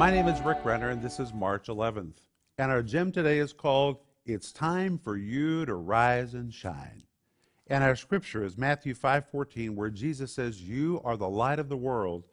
[0.00, 2.22] My name is Rick Renner, and this is March 11th.
[2.56, 7.02] And our gym today is called It's Time for You to Rise and Shine.
[7.66, 11.76] And our scripture is Matthew 5:14 where Jesus says, "You are the light of the
[11.76, 12.24] world.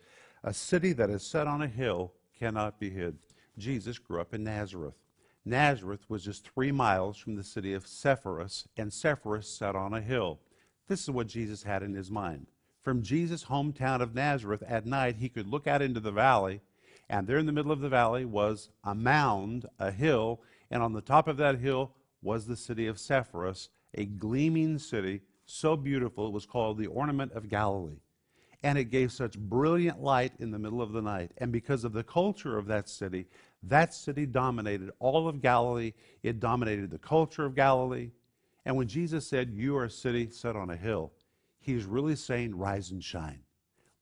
[0.45, 3.19] A city that is set on a hill cannot be hid."
[3.57, 4.95] Jesus grew up in Nazareth.
[5.43, 9.99] Nazareth was just 3 miles from the city of Sepphoris, and Sepphoris sat on a
[9.99, 10.39] hill.
[10.87, 12.47] This is what Jesus had in his mind.
[12.79, 16.61] From Jesus' hometown of Nazareth at night, he could look out into the valley
[17.09, 20.93] and there in the middle of the valley was a mound, a hill, and on
[20.93, 26.27] the top of that hill was the city of Sepphoris, a gleaming city, so beautiful
[26.27, 28.01] it was called the Ornament of Galilee.
[28.63, 31.31] And it gave such brilliant light in the middle of the night.
[31.37, 33.27] And because of the culture of that city,
[33.63, 35.93] that city dominated all of Galilee.
[36.23, 38.11] It dominated the culture of Galilee.
[38.65, 41.13] And when Jesus said, You are a city set on a hill,
[41.59, 43.41] he's really saying, Rise and shine.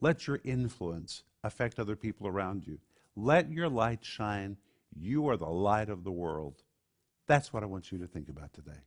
[0.02, 2.80] Let your influence affect other people around you.
[3.16, 4.58] Let your light shine.
[4.94, 6.64] You are the light of the world.
[7.28, 8.84] That's what I want you to think about today.